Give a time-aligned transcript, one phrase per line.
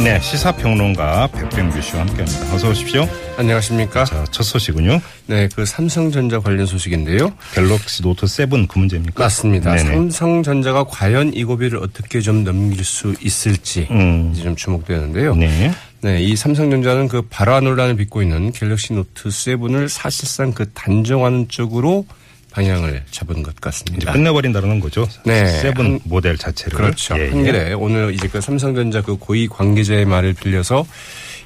[0.00, 2.54] 네, 시사평론가 백병규 씨와 함께합니다.
[2.54, 3.08] 어서 오십시오.
[3.36, 4.04] 안녕하십니까.
[4.04, 5.00] 자, 첫 소식은요.
[5.26, 7.32] 네, 그 삼성전자 관련 소식인데요.
[7.52, 9.24] 갤럭시 노트 7 그 문제입니까?
[9.24, 9.74] 맞습니다.
[9.74, 9.90] 네네.
[9.90, 14.30] 삼성전자가 과연 이 고비를 어떻게 좀 넘길 수 있을지 음.
[14.32, 15.34] 이제 좀 주목되는데요.
[15.34, 15.72] 네.
[16.00, 22.06] 네, 이 삼성전자는 그 발화 논란을 빚고 있는 갤럭시 노트 7을 사실상 그 단종하는 쪽으로
[22.52, 24.12] 방향을 잡은 것 같습니다.
[24.12, 25.06] 끝내버린다는 거죠.
[25.24, 25.46] 네.
[25.60, 26.76] seven 한- 모델 자체를.
[26.76, 27.16] 그렇죠.
[27.18, 27.30] 예, 예.
[27.30, 30.86] 한겨레 오늘 이제 그 삼성전자 그 고위 관계자의 말을 빌려서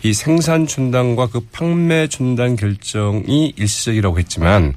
[0.05, 4.75] 이 생산 중단과 그 판매 중단 결정이 일시적이라고 했지만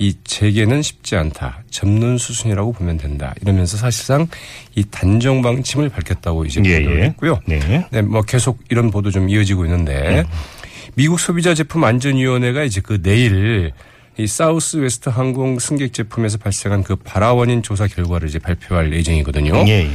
[0.00, 1.62] 이 재개는 쉽지 않다.
[1.70, 3.34] 접는 수순이라고 보면 된다.
[3.42, 4.28] 이러면서 사실상
[4.76, 7.04] 이 단종 방침을 밝혔다고 이제 예, 보도를 예.
[7.06, 7.40] 했고요.
[7.46, 7.84] 네.
[7.90, 10.24] 네, 뭐 계속 이런 보도 좀 이어지고 있는데
[10.94, 13.72] 미국 소비자 제품 안전위원회가 이제 그 내일
[14.18, 19.54] 이 사우스 웨스트 항공 승객 제품에서 발생한 그 발화 원인 조사 결과를 이제 발표할 예정이거든요.
[19.68, 19.88] 예, 예.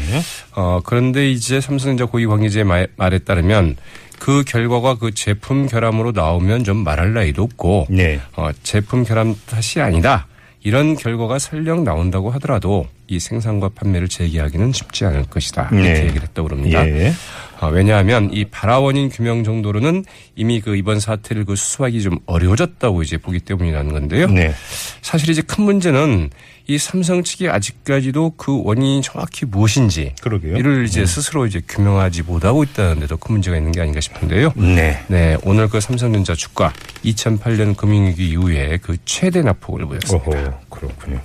[0.55, 3.75] 어, 그런데 이제 삼성전자 고위 관계자의 말- 말에 따르면
[4.19, 8.21] 그 결과가 그 제품 결함으로 나오면 좀 말할 나위도 없고 네.
[8.37, 10.27] 어, 제품 결함 탓이 아니다.
[10.61, 15.69] 이런 결과가 설령 나온다고 하더라도 이 생산과 판매를 재개하기는 쉽지 않을 것이다.
[15.71, 15.99] 이렇게 네.
[16.05, 16.87] 얘기를 했다고 그럽니다.
[16.87, 17.13] 예.
[17.61, 20.03] 어, 왜냐하면 이 발화 원인 규명 정도로는
[20.35, 24.27] 이미 그 이번 사태를 그 수습하기 좀 어려워졌다고 이제 보기 때문이라는 건데요.
[24.27, 24.53] 네.
[25.01, 26.29] 사실 이제 큰 문제는
[26.67, 30.55] 이 삼성 측이 아직까지도 그 원인이 정확히 무엇인지 그러게요.
[30.57, 34.53] 이를 이제 스스로 이제 규명하지 못하고 있다는 데도 큰 문제가 있는 게 아닌가 싶은데요.
[34.55, 35.03] 네.
[35.07, 36.71] 네, 오늘 그 삼성전자 주가
[37.03, 40.25] 2008년 금융위기 이후에 그 최대 낙폭을 보였습니다.
[40.25, 41.19] 오호, 그렇군요.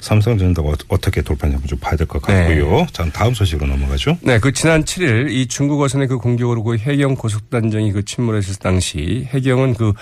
[0.00, 2.34] 삼성전자가 어- 어떻게 돌파하는지 좀 봐야 될것 네.
[2.34, 2.86] 같고요.
[2.92, 4.18] 자, 다음 소식으로 넘어가죠.
[4.22, 9.26] 네, 그 지난 7일 이 중국 어선의 그 공격으로 그 해경 고속단정이 그 침몰했을 당시
[9.30, 9.92] 해경은 그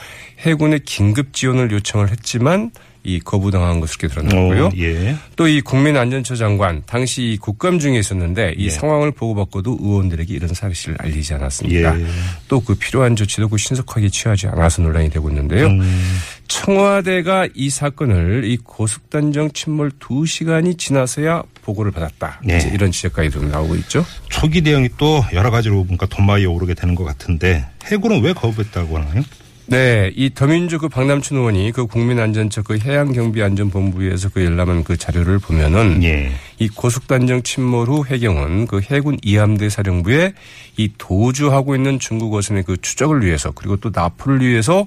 [0.40, 2.70] 해군의 긴급 지원을 요청을 했지만
[3.04, 4.66] 이 거부당한 것으로 드러났고요.
[4.66, 5.16] 어, 예.
[5.36, 8.70] 또이 국민안전처 장관 당시 이 국감 중에 있었는데 이 예.
[8.70, 12.00] 상황을 보고받고도 의원들에게 이런 사실을 알리지 않았습니다.
[12.00, 12.06] 예.
[12.48, 15.68] 또그 필요한 조치도 그 신속하게 취하지 않아서 논란이 되고 있는데요.
[15.68, 16.18] 음.
[16.48, 22.40] 청와대가 이 사건을 이 고속단정 침몰 2시간이 지나서야 보고를 받았다.
[22.44, 22.56] 네.
[22.56, 24.04] 이제 이런 지적까지 도 나오고 있죠.
[24.28, 29.22] 초기 대응이 또 여러 가지로 보니까 돈마이 오르게 되는 것 같은데 해군은 왜 거부했다고 하나요?
[29.70, 36.02] 네, 이 더민주 그 박남춘 의원이 그 국민안전처 그 해양경비안전본부에서 그 열람한 그 자료를 보면은
[36.04, 36.32] 예.
[36.58, 40.32] 이 고속단정 침몰 후 해경은 그 해군 이함대 사령부에
[40.78, 44.86] 이 도주하고 있는 중국 어선의 그 추적을 위해서 그리고 또 납포를 위해서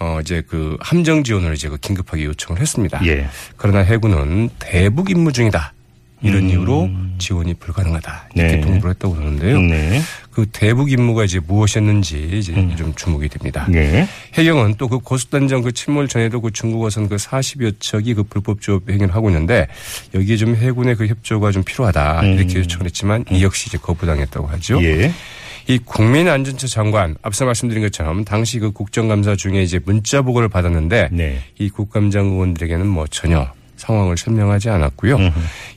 [0.00, 3.06] 어 이제 그 함정 지원을 이제 그 긴급하게 요청을 했습니다.
[3.06, 3.28] 예.
[3.58, 5.74] 그러나 해군은 대북 임무 중이다.
[6.22, 6.88] 이런 이유로
[7.18, 8.30] 지원이 불가능하다.
[8.34, 8.60] 이렇게 음.
[8.60, 8.60] 네.
[8.62, 9.60] 통보를 했다고 그러는데요.
[9.60, 10.00] 네.
[10.30, 13.68] 그 대북 임무가 이제 무엇이었는지 이제 좀 주목이 됩니다.
[13.74, 14.08] 예.
[14.34, 18.60] 해경은 또 그 고속단정 그 침몰 전에도 그 중국 어선 그 40여 척이 그 불법
[18.60, 19.66] 조업 행위를 하고 있는데
[20.14, 24.82] 여기에 좀 해군의 그 협조가 좀 필요하다 이렇게 요청을 했지만 이 역시 이제 거부당했다고 하죠.
[24.84, 25.12] 예.
[25.66, 31.40] 이 국민안전처 장관 앞서 말씀드린 것처럼 당시 그 국정감사 중에 이제 문자 보고를 받았는데 네.
[31.58, 33.48] 이 국감장 의원들에게는 뭐 전혀
[33.84, 35.18] 상황을 설명하지 않았고요.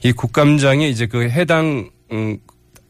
[0.03, 2.37] 이 국감장이 이제 그 해당 음,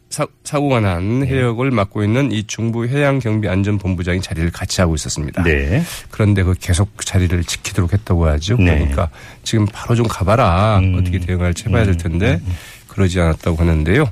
[0.10, 1.28] 사, 사고가 난 네.
[1.28, 5.44] 해역을 맡고 있는 이 중부 해양경비안전본부장이 자리를 같이 하고 있었습니다.
[5.44, 5.84] 네.
[6.10, 8.56] 그런데 그 계속 그 자리를 지키도록 했다고 하죠.
[8.58, 8.78] 네.
[8.78, 9.10] 그러니까
[9.44, 10.80] 지금 바로 좀 가봐라.
[10.80, 10.96] 음.
[11.00, 12.40] 어떻게 대응할지 해봐야 될 텐데
[12.88, 14.10] 그러지 않았다고 하는데요.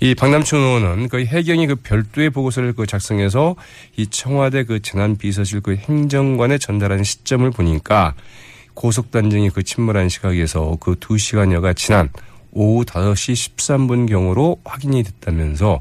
[0.00, 3.54] 이 박남춘 의원은 그 해경이 그 별도의 보고서를 그 작성해서
[3.96, 8.14] 이 청와대 그 재난 비서실 그 행정관에 전달하는 시점을 보니까
[8.74, 12.08] 고속단정이 그 침몰한 시각에서 그 두 시간여가 지난
[12.52, 15.80] 오후 5시 13분 경으로 확인이 됐다면서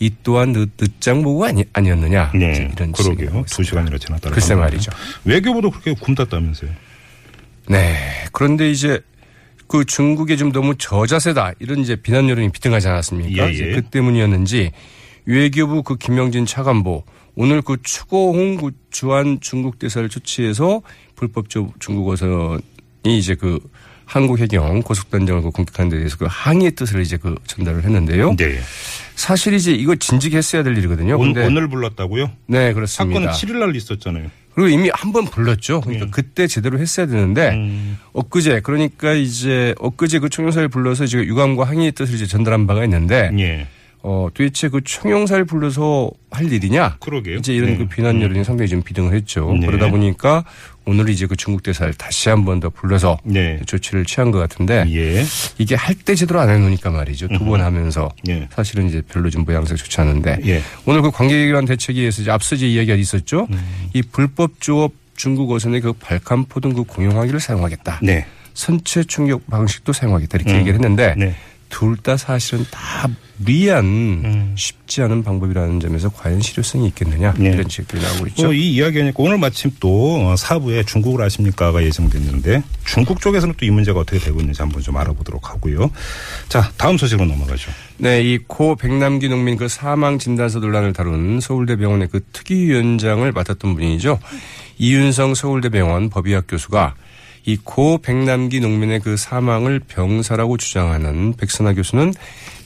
[0.00, 2.32] 이 또한 늦, 늦장 보고가 아니, 아니었느냐.
[2.34, 2.70] 네.
[2.74, 3.30] 이런 그러게요.
[3.30, 3.64] 나오고 두 있습니다.
[3.64, 4.30] 시간이나 지났다.
[4.30, 4.90] 글쎄 말이죠.
[5.24, 6.70] 외교부도 그렇게 굼떴다면서요.
[7.68, 7.96] 네.
[8.32, 9.00] 그런데 이제
[9.66, 13.52] 그 중국이 좀 너무 저자세다 이런 이제 비난 여론이 비등하지 않았습니까?
[13.52, 13.72] 예, 예.
[13.72, 14.70] 그 때문이었는지
[15.26, 17.04] 외교부 그 김영진 차관보
[17.36, 20.80] 오늘 그 추고홍 구- 주한 중국 대사를 조치해서
[21.16, 22.60] 불법적 중국 어선이
[23.04, 23.58] 이제 그
[24.06, 28.36] 한국 해경 고속단정을 그 공격하는 데 대해서 그 항의의 뜻을 이제 그 전달을 했는데요.
[28.36, 28.58] 네.
[29.16, 31.14] 사실 이제 이거 진즉했어야 될 일이거든요.
[31.18, 32.30] 온, 근데 오늘 불렀다고요?
[32.46, 33.20] 네 그렇습니다.
[33.20, 34.30] 사건은 7일 날 있었잖아요.
[34.54, 35.82] 그리고 이미 한 번 불렀죠.
[35.82, 37.98] 그러니까 그때 제대로 했어야 되는데 음.
[38.14, 43.30] 엊그제 그러니까 이제 엊그제 그 총영사를 불러서 이제 유감과 항의의 뜻을 이제 전달한 바가 있는데
[43.38, 43.66] 예.
[44.08, 46.98] 어, 도대체 그 총영사를 불러서 할 일이냐?
[47.00, 47.38] 그러게요.
[47.38, 47.76] 이제 이런 네.
[47.78, 49.52] 그 비난 여론이 상당히 좀 비등을 했죠.
[49.60, 49.66] 네.
[49.66, 50.44] 그러다 보니까
[50.84, 53.58] 오늘 이제 그 중국 대사를 다시 한 번 더 불러서 네.
[53.66, 55.24] 조치를 취한 것 같은데 예.
[55.58, 57.26] 이게 할 때 제대로 안 해놓으니까 말이죠.
[57.28, 58.46] 두 번 하면서 예.
[58.52, 60.62] 사실은 이제 별로 좀 모양새가 좋지 않은데 예.
[60.84, 63.48] 오늘 그 관계기관 대책위에서 이제 앞서 이제 이야기가 있었죠.
[63.50, 63.88] 음.
[63.92, 67.98] 이 불법 조업 중국 어선의 그 발칸포 등 그 공용화기를 사용하겠다.
[68.04, 68.24] 네.
[68.54, 70.58] 선체 충격 방식도 사용하겠다 이렇게 음.
[70.60, 71.34] 얘기를 했는데 네.
[71.68, 73.08] 둘 다 사실은 다
[73.38, 74.54] 무리한 음.
[74.56, 77.50] 쉽지 않은 방법이라는 점에서 과연 실효성이 있겠느냐 네.
[77.50, 78.48] 이런 지적들이 나오고 있죠.
[78.48, 83.70] 어, 이 이야기하니까 오늘 마침 또 어, 사부에 중국을 아십니까가 예정됐는데 중국 쪽에서는 또 이
[83.70, 85.90] 문제가 어떻게 되고 있는지 한번 좀 알아보도록 하고요.
[86.48, 87.70] 자, 다음 소식으로 넘어가죠.
[87.98, 94.18] 네, 이 고 백남기 농민 그 사망 진단서 논란을 다룬 서울대병원의 그 특위위원장을 맡았던 분이죠.
[94.78, 96.94] 이윤성 서울대병원 법의학 교수가
[97.48, 102.12] 이 고 백남기 농민의 그 사망을 병사라고 주장하는 백선아 교수는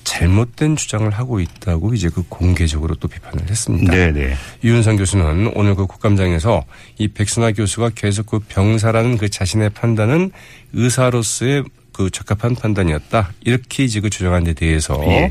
[0.04, 3.92] 잘못된 주장을 하고 있다고 이제 그 공개적으로 또 비판을 했습니다.
[3.92, 4.34] 네, 네.
[4.64, 6.64] 유은상 교수는 오늘 그 국감장에서
[6.98, 10.30] 이 백선아 교수가 계속 그 병사라는 그 자신의 판단은
[10.72, 13.32] 의사로서의 그 적합한 판단이었다.
[13.44, 15.30] 이렇게 이제 그 주장한 데 대해서 예.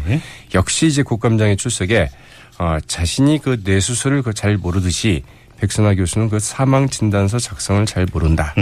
[0.53, 2.09] 역시 이제 국감장에 출석에
[2.59, 5.23] 어, 자신이 그 뇌수술을 그 잘 모르듯이
[5.59, 8.53] 백선아 교수는 그 사망 진단서 작성을 잘 모른다.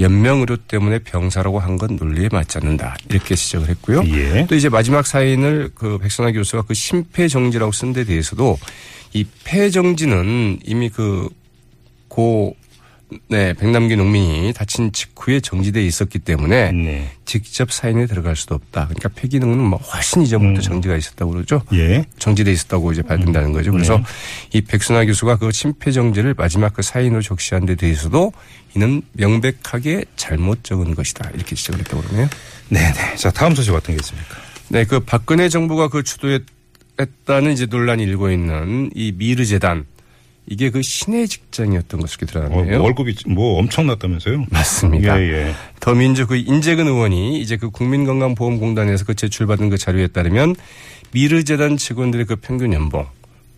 [0.00, 2.96] 연명 의료 때문에 병사라고 한 건 논리에 맞지 않는다.
[3.08, 4.02] 이렇게 지적을 했고요.
[4.06, 4.46] 예.
[4.48, 8.58] 또 이제 마지막 사인을 그 백선아 교수가 그 심폐정지라고 쓴 데 대해서도
[9.12, 11.28] 이 폐정지는 이미 그
[12.08, 12.56] 고,
[13.28, 17.10] 네, 백남기 농민이 다친 직후에 정지돼 있었기 때문에 네.
[17.24, 18.86] 직접 사인에 들어갈 수도 없다.
[18.88, 21.62] 그러니까 폐기능은 뭐 훨씬 이전부터 정지가 있었다고 그러죠.
[21.72, 22.04] 예.
[22.18, 23.72] 정지돼 있었다고 이제 밝힌다는 거죠.
[23.72, 24.02] 그래서
[24.52, 28.32] 이 백순아 교수가 그 심폐 정지를 마지막 그 사인으로 적시한 데 대해서도
[28.74, 31.30] 이는 명백하게 잘못 적은 것이다.
[31.34, 32.28] 이렇게 지적을 했다고 그러네요.
[32.68, 33.16] 네, 네.
[33.16, 34.36] 자, 다음 소식 어떤 게 있습니까?
[34.68, 39.86] 네, 그 박근혜 정부가 그 주도했다는 이제 논란이 일고 있는 이 미르 재단
[40.50, 42.82] 이게 그 신의 직장이었던 것으로 어, 드러났네요.
[42.82, 44.46] 월급이 뭐 엄청났다면서요?
[44.50, 45.20] 맞습니다.
[45.20, 45.52] 예, 예.
[45.80, 50.56] 더민주 그 인재근 의원이 이제 그 국민건강보험공단에서 그 제출받은 그 자료에 따르면
[51.12, 53.06] 미르재단 직원들의 그 평균 연봉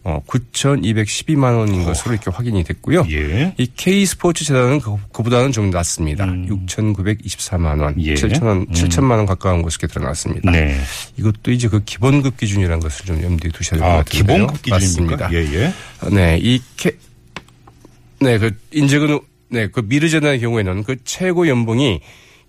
[0.02, 3.05] 어 9,212만 원인 것으로 이렇게 확인이 됐고요.
[3.11, 3.55] 예.
[3.58, 6.25] 이 K 스포츠 재단은 그, 그보다는 좀 낮습니다.
[6.25, 7.94] 6,924만 원, 음.
[7.99, 8.14] 예.
[8.14, 10.50] 7천 원, 7천만 원 가까운 것으로 이렇게 드러났습니다.
[10.50, 10.81] 네.
[11.19, 14.47] 이것도 이제 그 기본급 기준이라는 것을 좀 염두에 두셔야 될것 아, 같은데요.
[14.47, 15.29] 기본급 기준입니까?
[15.29, 15.32] 맞습니다.
[15.32, 15.75] 예, 예.
[16.11, 16.93] 네, 이 캐,
[18.20, 22.00] 네, 그 인재근, 네, 그 미르 재단의 경우에는 그 최고 연봉이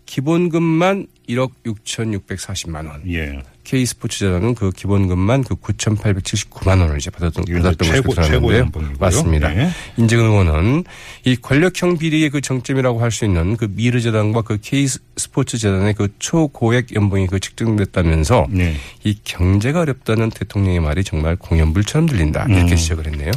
[0.05, 3.01] 기본급만 1억 6,640만 원.
[3.11, 3.41] 예.
[3.63, 8.93] K 스포츠재단은 그 기본급만 그 9,879만 원을 이제 받았던, 받았던 최고- 것으로 드러났는데요.
[8.99, 9.49] 맞습니다.
[9.49, 9.69] 네.
[9.97, 10.83] 인재근 의원은
[11.25, 14.87] 이 권력형 비리의 그 정점이라고 할 수 있는 그 미르재단과 그 K
[15.17, 18.75] 스포츠재단의 그 초고액 연봉이 그 측정됐다면서 네.
[19.03, 22.45] 이 경제가 어렵다는 대통령의 말이 정말 공연불처럼 들린다.
[22.49, 22.75] 이렇게 음.
[22.75, 23.31] 지적을 했네요.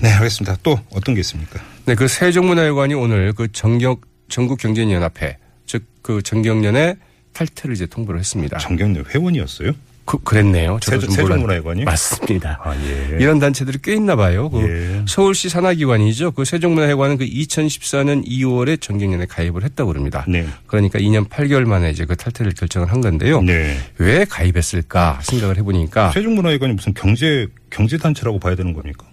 [0.00, 0.56] 네, 알겠습니다.
[0.62, 1.60] 또 어떤 게 있습니까?
[1.84, 3.96] 네, 그 세종문화회관이 오늘 그 정경
[4.28, 6.96] 전국경제연합회 즉그 정경련의
[7.32, 8.58] 탈퇴를 이제 통보를 했습니다.
[8.58, 9.72] 정경련 회원이었어요?
[10.04, 10.78] 그, 그랬네요.
[10.82, 11.84] 저도 세종- 좀 몰랐- 세종문화회관이요?
[11.84, 12.58] 맞습니다.
[12.64, 13.18] 아, 예.
[13.20, 14.50] 이런 단체들이 꽤 있나 봐요.
[14.50, 15.04] 그 예.
[15.06, 16.32] 서울시 산하기관이죠.
[16.32, 20.24] 그 세종문화회관은 그 2014년 2월에 정경련에 가입을 했다고 그럽니다.
[20.28, 20.44] 네.
[20.66, 23.42] 그러니까 2년 8개월 만에 이제 그 탈퇴를 결정을 한 건데요.
[23.42, 23.76] 네.
[23.98, 29.06] 왜 가입했을까 생각을 해보니까 세종문화회관이 무슨 경제 경제 단체라고 봐야 되는 겁니까?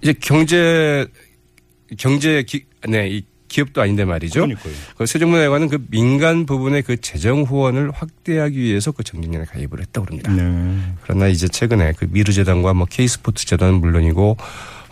[0.00, 1.06] 이제 경제
[1.98, 4.40] 경제 기, 네, 이 기업도 아닌데 말이죠.
[4.40, 4.72] 그러니까요.
[4.96, 10.32] 그 세종문화회관은 그 민간 부분의 그 재정 후원을 확대하기 위해서 그 정경련에 가입을 했다고 그럽니다.
[10.32, 10.78] 네.
[11.02, 14.36] 그러나 이제 최근에 그 미르재단과 뭐 K스포츠 재단은 물론이고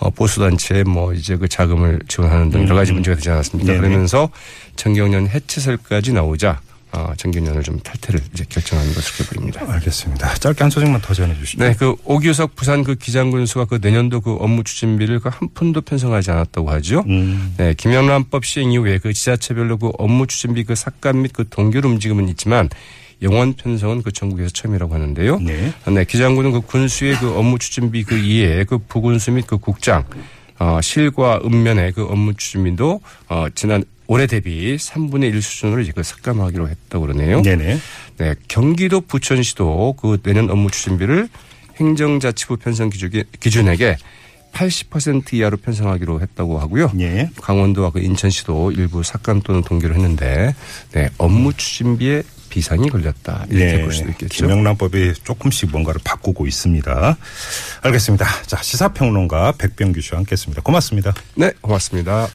[0.00, 3.72] 어, 보수단체 뭐 이제 그 자금을 지원하는 등 여러 가지 문제가 되지 않았습니까?
[3.72, 3.74] 음.
[3.74, 3.88] 네네.
[3.88, 4.28] 그러면서
[4.76, 6.60] 정경련 해체설까지 나오자
[6.92, 9.60] 어, 정경련을 좀 탈퇴를 이제 결정하는 것으로 보입니다.
[9.72, 10.34] 알겠습니다.
[10.34, 11.62] 짧게 한 소식만 더 전해 주시죠.
[11.62, 16.30] 네, 그 오규석 부산 그 기장군수가 그 내년도 그 업무 추진비를 그 한 푼도 편성하지
[16.30, 17.04] 않았다고 하죠.
[17.06, 17.54] 음.
[17.58, 22.28] 네, 김영란법 시행 이후에 그 지자체별로 그 업무 추진비 그 삭감 및 그 동결 움직임은
[22.30, 22.68] 있지만
[23.20, 25.38] 영원 편성은 그 전국에서 처음이라고 하는데요.
[25.40, 25.72] 네.
[25.86, 30.04] 네, 기장군은 그 군수의 그 업무 추진비 그 이외에 그 부군수 및 그 국장,
[30.58, 36.02] 어, 실과 읍면의 그 업무 추진비도 어, 지난 올해 대비 3분의 1 수준으로 이제 그
[36.02, 37.42] 삭감하기로 했다고 그러네요.
[37.42, 37.78] 네네.
[38.18, 41.28] 네, 경기도 부천시도 그 내년 업무 추진비를
[41.76, 43.96] 행정자치부 편성 기준에- 기준액에
[44.52, 46.90] 80% 이하로 편성하기로 했다고 하고요.
[47.00, 47.28] 예.
[47.42, 50.54] 강원도와 그 인천시도 일부 삭감 또는 동결을 했는데
[50.92, 54.46] 네, 업무 추진비에 비상이 걸렸다 이렇게 볼 수도 있겠죠.
[54.46, 54.48] 네.
[54.48, 57.16] 김영란법이 조금씩 뭔가를 바꾸고 있습니다.
[57.82, 58.26] 알겠습니다.
[58.46, 60.62] 자, 시사평론가 백병규 씨와 함께했습니다.
[60.62, 61.14] 고맙습니다.
[61.34, 62.26] 네, 고맙습니다.